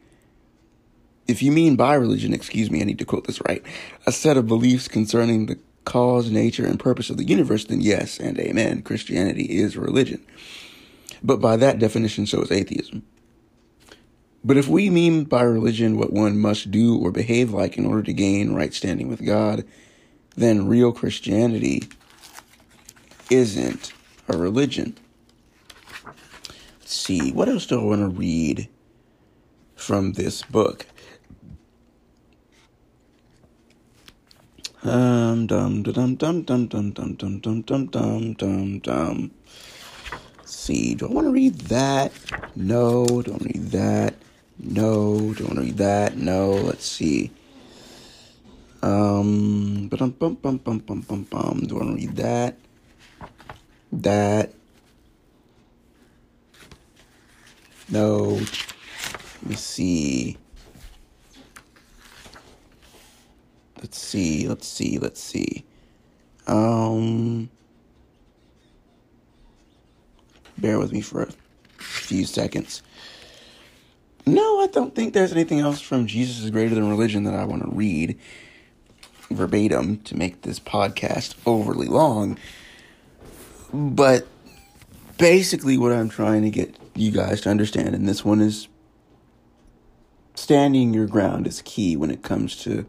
[1.29, 3.63] if you mean by religion, excuse me, I need to quote this right,
[4.05, 8.19] a set of beliefs concerning the cause, nature, and purpose of the universe, then yes
[8.19, 10.25] and amen, Christianity is religion.
[11.23, 13.03] But by that definition, so is atheism.
[14.43, 18.03] But if we mean by religion what one must do or behave like in order
[18.03, 19.65] to gain right standing with God,
[20.35, 21.83] then real Christianity
[23.29, 23.91] isn't
[24.29, 24.97] a religion.
[26.79, 28.69] Let's see, what else do I want to read
[29.75, 30.85] from this book?
[34.81, 39.31] Um, dum dum dum dum dum dum dum dum dum dum dum dum.
[40.45, 42.13] See, do I want to read that?
[42.55, 43.05] No.
[43.05, 44.13] Do I want to read that?
[44.57, 45.33] No.
[45.33, 46.15] Do I want to read that?
[46.15, 46.51] No.
[46.51, 47.29] Let's see.
[48.81, 51.59] Um, bum bum bum bum bum bum bum.
[51.67, 52.55] Do I want to read that?
[53.91, 54.53] That.
[57.89, 58.39] No.
[58.39, 60.37] Let me see.
[63.81, 65.65] Let's see, let's see, let's see.
[66.47, 67.49] Um,
[70.57, 71.31] bear with me for a
[71.77, 72.81] few seconds.
[74.25, 77.45] No, I don't think there's anything else from Jesus is Greater Than Religion that I
[77.45, 78.17] want to read.
[79.31, 82.37] verbatim to make this podcast overly long.
[83.73, 84.27] But
[85.17, 88.67] basically, what I'm trying to get you guys to understand, and this one is
[90.35, 92.85] standing your ground is key when it comes to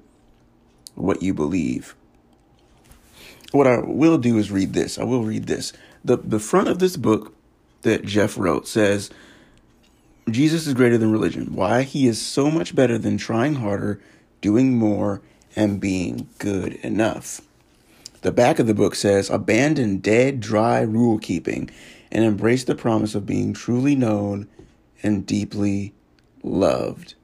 [0.94, 1.94] what you believe.
[3.52, 4.98] What I will do is read this.
[4.98, 5.72] I will read this.
[6.04, 7.34] The the front of this book
[7.82, 9.10] that Jeff wrote says
[10.30, 11.54] Jesus is greater than religion.
[11.54, 11.82] Why?
[11.82, 14.00] He is so much better than trying harder,
[14.40, 15.20] doing more,
[15.56, 17.40] and being good enough.
[18.22, 21.70] The back of the book says abandon dead, dry rule keeping
[22.12, 24.46] and embrace the promise of being truly known
[25.02, 25.94] and deeply
[26.42, 27.14] loved.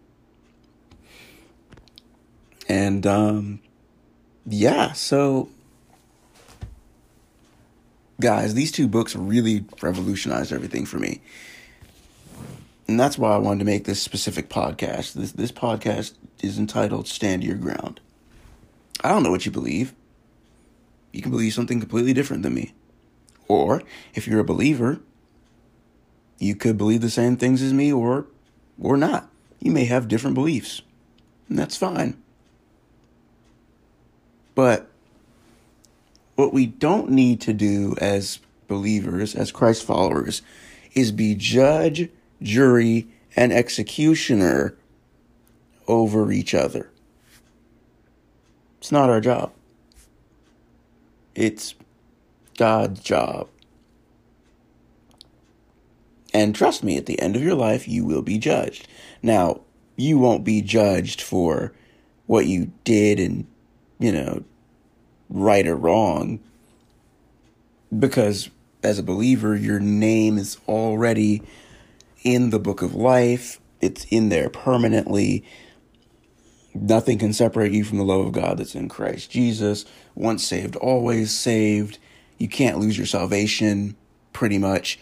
[2.68, 3.60] And um,
[4.46, 5.48] yeah, so
[8.20, 11.20] guys, these two books really revolutionized everything for me.
[12.88, 15.14] And that's why I wanted to make this specific podcast.
[15.14, 18.00] This this podcast is entitled Stand Your Ground.
[19.02, 19.94] I don't know what you believe.
[21.12, 22.74] You can believe something completely different than me.
[23.48, 23.82] Or
[24.14, 25.00] if you're a believer,
[26.38, 28.26] you could believe the same things as me or
[28.80, 29.30] or not.
[29.60, 30.82] You may have different beliefs.
[31.48, 32.22] And that's fine.
[34.56, 34.88] But
[36.34, 40.42] what we don't need to do as believers, as Christ followers,
[40.94, 42.08] is be judge,
[42.42, 44.74] jury, and executioner
[45.86, 46.90] over each other.
[48.78, 49.52] It's not our job.
[51.34, 51.74] It's
[52.56, 53.48] God's job.
[56.32, 58.88] And trust me, at the end of your life, you will be judged.
[59.22, 59.60] Now,
[59.96, 61.72] you won't be judged for
[62.26, 63.46] what you did and,
[63.98, 64.44] you know,
[65.28, 66.40] right or wrong.
[67.96, 68.50] Because
[68.82, 71.42] as a believer, your name is already
[72.22, 75.44] in the book of life, it's in there permanently.
[76.74, 79.84] Nothing can separate you from the love of God that's in Christ Jesus.
[80.14, 81.98] Once saved, always saved.
[82.38, 83.96] You can't lose your salvation,
[84.32, 84.98] pretty much.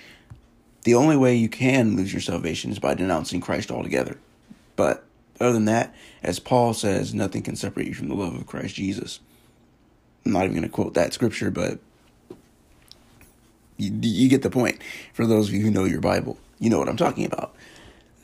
[0.85, 4.19] The only way you can lose your salvation is by denouncing Christ altogether.
[4.77, 5.05] But
[5.41, 8.75] other than that, as Paul says, nothing can separate you from the love of Christ
[8.77, 9.21] Jesus.
[10.25, 11.79] I'm not even going to quote that scripture, but
[13.77, 14.81] you, you get the point.
[15.13, 17.55] For those of you who know your Bible, you know what I'm talking about.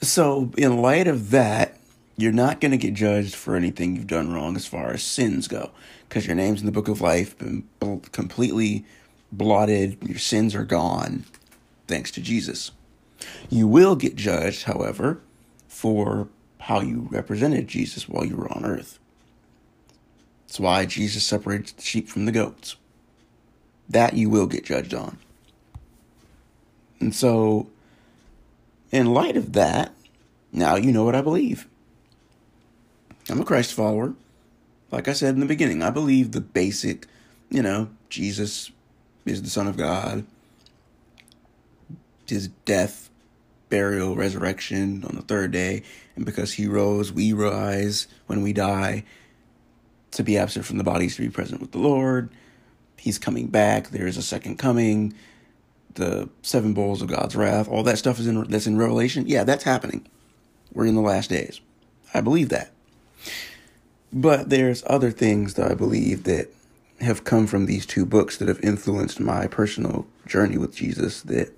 [0.00, 1.76] So, in light of that,
[2.16, 5.48] you're not going to get judged for anything you've done wrong as far as sins
[5.48, 5.70] go,
[6.08, 7.64] because your name's in the book of life, been
[8.12, 8.84] completely
[9.32, 11.24] blotted, your sins are gone,
[11.86, 12.70] thanks to Jesus.
[13.48, 15.20] You will get judged, however,
[15.68, 16.28] for
[16.60, 18.98] how you represented Jesus while you were on earth.
[20.46, 22.76] That's why Jesus separates the sheep from the goats.
[23.88, 25.18] That you will get judged on.
[27.00, 27.68] And so,
[28.92, 29.92] in light of that,
[30.52, 31.66] now you know what I believe.
[33.28, 34.14] I'm a Christ follower.
[34.90, 37.06] Like I said in the beginning, I believe the basic,
[37.48, 38.70] you know, Jesus
[39.24, 40.24] is the Son of God.
[42.26, 43.09] His death,
[43.70, 45.82] burial, resurrection on the third day.
[46.16, 49.04] And because he rose, we rise when we die.
[50.12, 52.30] To be absent from the bodies, to be present with the Lord.
[52.98, 53.90] He's coming back.
[53.90, 55.14] There is a second coming.
[55.94, 57.68] The seven bowls of God's wrath.
[57.68, 59.28] All that stuff is in that's in Revelation.
[59.28, 60.06] Yeah, that's happening.
[60.72, 61.60] We're in the last days.
[62.12, 62.72] I believe that.
[64.12, 66.52] But there's other things that I believe that
[67.00, 71.52] have come from these two books that have influenced my personal journey with Jesus that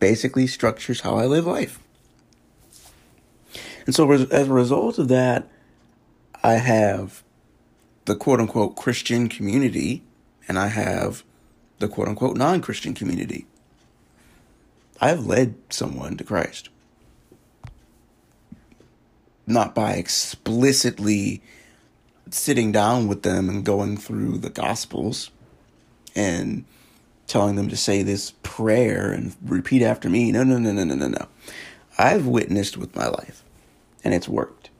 [0.00, 1.78] basically structures how I live life.
[3.86, 5.48] And so, as a result of that,
[6.42, 7.22] I have
[8.06, 10.02] the quote unquote Christian community
[10.48, 11.22] and I have
[11.78, 13.46] the quote unquote non Christian community.
[15.00, 16.68] I've led someone to Christ.
[19.46, 21.42] Not by explicitly
[22.30, 25.30] sitting down with them and going through the Gospels
[26.14, 26.64] and
[27.30, 30.32] telling them to say this prayer and repeat after me.
[30.32, 31.28] No, no, no, no, no, no, no.
[31.96, 33.44] I've witnessed with my life,
[34.02, 34.70] and it's worked.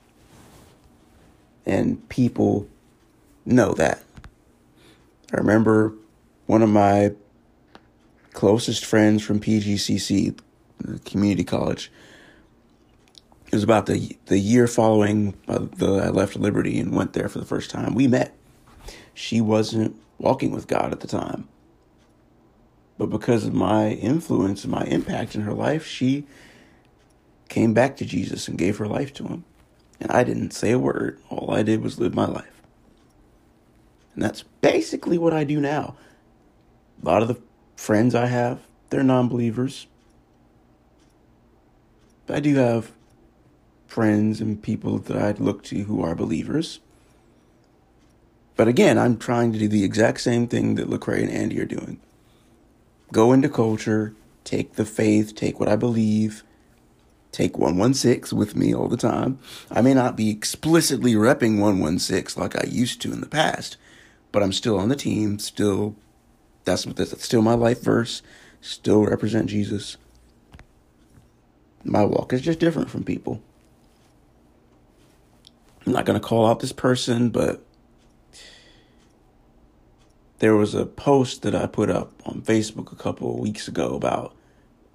[1.65, 2.67] And people
[3.45, 4.03] know that.
[5.33, 5.93] I remember
[6.45, 7.13] one of my
[8.33, 10.37] closest friends from PGCC,
[11.05, 11.91] community college,
[13.47, 17.27] it was about the the year following uh, the I left Liberty and went there
[17.27, 17.93] for the first time.
[17.93, 18.33] We met.
[19.13, 21.49] She wasn't walking with God at the time.
[23.01, 26.27] But because of my influence and my impact in her life, she
[27.49, 29.43] came back to Jesus and gave her life to him.
[29.99, 31.17] And I didn't say a word.
[31.27, 32.61] All I did was live my life.
[34.13, 35.95] And that's basically what I do now.
[37.01, 37.41] A lot of the
[37.75, 38.59] friends I have,
[38.91, 39.87] they're non believers.
[42.27, 42.91] But I do have
[43.87, 46.79] friends and people that I'd look to who are believers.
[48.55, 51.65] But again, I'm trying to do the exact same thing that Lecrae and Andy are
[51.65, 51.99] doing.
[53.11, 56.43] Go into culture, take the faith, take what I believe,
[57.31, 59.39] take 116 with me all the time.
[59.69, 63.77] I may not be explicitly repping 116 like I used to in the past,
[64.31, 65.95] but I'm still on the team, still
[66.63, 68.21] that's what that's still my life verse,
[68.61, 69.97] still represent Jesus.
[71.83, 73.41] My walk is just different from people.
[75.85, 77.65] I'm not going to call out this person, but
[80.41, 83.93] there was a post that I put up on Facebook a couple of weeks ago
[83.93, 84.35] about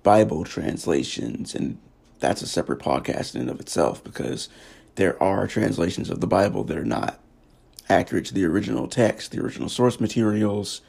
[0.02, 1.78] Bible translations, and
[2.18, 4.48] that's a separate podcast in and of itself because
[4.96, 7.20] there are translations of the Bible that are not
[7.88, 10.80] accurate to the original text, the original source materials.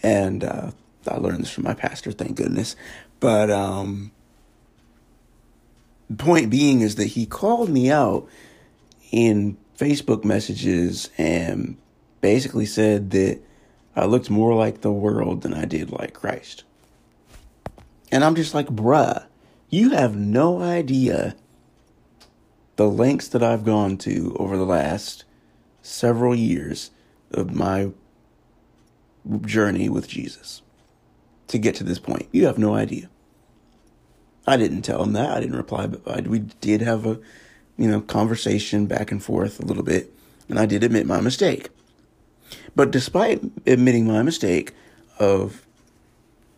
[0.00, 0.70] And uh,
[1.08, 2.76] I learned this from my pastor, thank goodness.
[3.18, 4.12] But um,
[6.18, 8.28] point being is that he called me out
[9.10, 11.78] in Facebook messages and
[12.20, 13.40] basically said that
[13.94, 16.64] I looked more like the world than I did like Christ.
[18.10, 19.26] And I'm just like, bruh,
[19.68, 21.36] you have no idea
[22.76, 25.24] the lengths that I've gone to over the last
[25.82, 26.90] several years
[27.32, 27.90] of my
[29.42, 30.62] journey with Jesus
[31.48, 32.28] to get to this point.
[32.32, 33.10] You have no idea.
[34.46, 35.30] I didn't tell him that.
[35.30, 37.18] I didn't reply, but I, we did have a,
[37.76, 40.14] you know, conversation back and forth a little bit,
[40.48, 41.68] and I did admit my mistake.
[42.74, 44.72] But despite admitting my mistake
[45.18, 45.66] of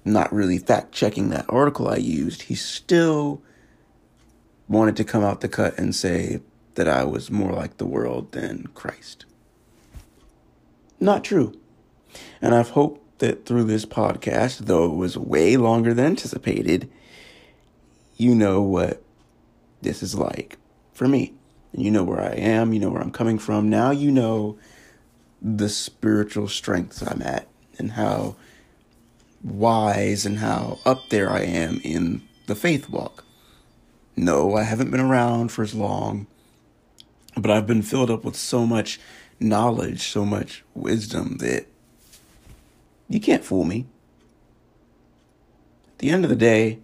[0.04, 3.42] not really fact checking that article I used, he still
[4.68, 6.40] wanted to come out the cut and say
[6.74, 9.24] that I was more like the world than Christ.
[10.98, 11.58] Not true.
[12.40, 16.90] And I've hoped that through this podcast, though it was way longer than anticipated,
[18.16, 19.02] you know what
[19.82, 20.58] this is like
[20.92, 21.32] for me.
[21.72, 23.68] And you know where I am, you know where I'm coming from.
[23.68, 24.58] Now you know
[25.42, 27.46] the spiritual strengths I'm at
[27.78, 28.36] and how
[29.42, 33.24] wise and how up there I am in the faith walk.
[34.16, 36.26] No, I haven't been around for as long,
[37.36, 39.00] but I've been filled up with so much
[39.38, 41.66] knowledge, so much wisdom that
[43.08, 43.86] you can't fool me.
[45.92, 46.80] At the end of the day,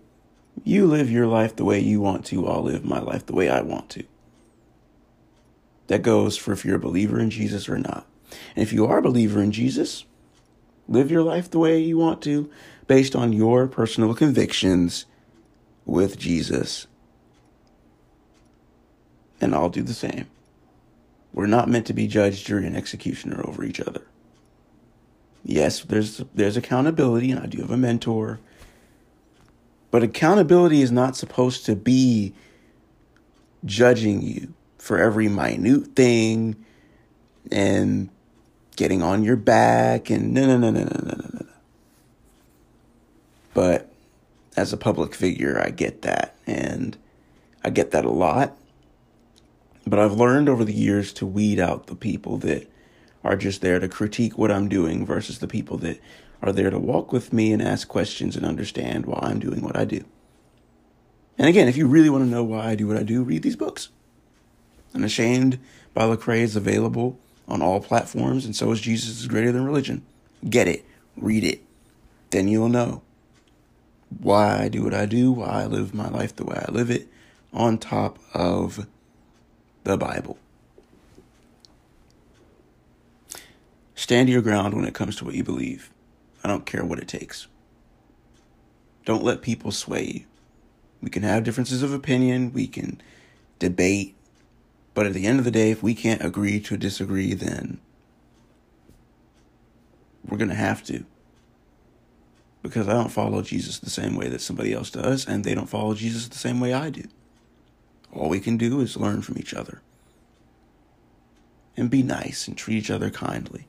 [0.64, 3.48] you live your life the way you want to, I'll live my life the way
[3.50, 4.04] I want to.
[5.88, 8.06] That goes for if you're a believer in Jesus or not.
[8.54, 10.04] And if you are a believer in Jesus,
[10.88, 12.50] live your life the way you want to
[12.86, 15.06] based on your personal convictions
[15.84, 16.86] with Jesus.
[19.40, 20.26] And I'll do the same.
[21.32, 24.02] We're not meant to be judge, jury, and executioner over each other.
[25.44, 28.40] Yes, there's there's accountability, and I do have a mentor.
[29.90, 32.34] But accountability is not supposed to be
[33.64, 36.56] judging you for every minute thing
[37.50, 38.08] and
[38.76, 41.46] getting on your back and no, no, no, no, no, no, no, no.
[43.54, 43.90] But
[44.56, 46.36] as a public figure, I get that.
[46.46, 46.96] And
[47.64, 48.56] I get that a lot.
[49.86, 52.70] But I've learned over the years to weed out the people that
[53.24, 56.00] are just there to critique what I'm doing versus the people that
[56.42, 59.76] are there to walk with me and ask questions and understand why I'm doing what
[59.76, 60.04] I do.
[61.38, 63.42] And again, if you really want to know why I do what I do, read
[63.42, 63.90] these books.
[64.94, 65.58] Unashamed
[65.92, 67.18] by Lecrae is available
[67.48, 70.04] on all platforms, and so is Jesus is greater than religion.
[70.48, 70.84] Get it,
[71.16, 71.62] read it,
[72.30, 73.02] then you'll know
[74.20, 76.90] why I do what I do, why I live my life the way I live
[76.90, 77.08] it,
[77.52, 78.86] on top of
[79.84, 80.38] the Bible.
[83.94, 85.90] Stand your ground when it comes to what you believe.
[86.44, 87.46] I don't care what it takes.
[89.04, 90.24] Don't let people sway you.
[91.00, 93.00] We can have differences of opinion, we can
[93.58, 94.15] debate,
[94.96, 97.78] but at the end of the day, if we can't agree to disagree, then
[100.26, 101.04] we're going to have to.
[102.62, 105.68] Because I don't follow Jesus the same way that somebody else does, and they don't
[105.68, 107.02] follow Jesus the same way I do.
[108.10, 109.82] All we can do is learn from each other
[111.76, 113.68] and be nice and treat each other kindly.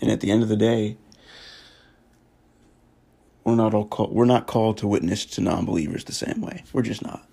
[0.00, 0.96] And at the end of the day,
[3.42, 6.62] we're not all called, we're not called to witness to non-believers the same way.
[6.72, 7.26] We're just not.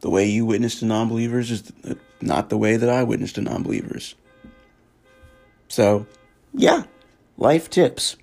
[0.00, 3.42] The way you witness to non-believers is uh, not the way that I witness to
[3.42, 4.14] non-believers.
[5.68, 6.06] So,
[6.54, 6.84] yeah,
[7.36, 8.16] life tips.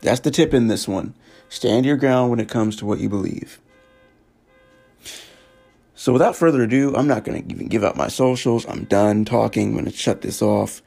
[0.00, 1.14] That's the tip in this one.
[1.48, 3.60] Stand your ground when it comes to what you believe.
[5.94, 8.66] So, without further ado, I'm not going to even give out my socials.
[8.66, 9.68] I'm done talking.
[9.68, 10.82] I'm going to shut this off.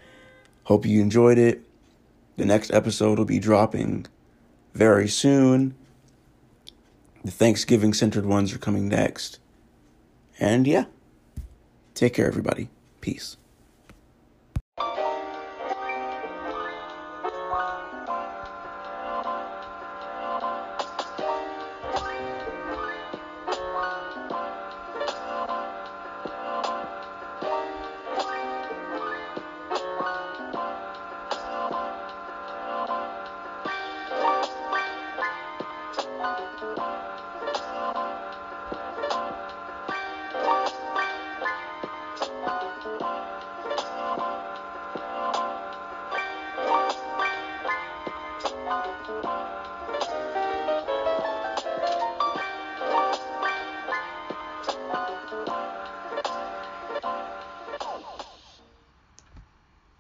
[0.64, 1.62] Hope you enjoyed it.
[2.38, 4.08] The next episode will be dropping
[4.74, 5.76] very soon.
[7.24, 9.40] The Thanksgiving centered ones are coming next.
[10.40, 10.86] And yeah,
[11.94, 12.70] take care, everybody.
[13.02, 13.38] Peace.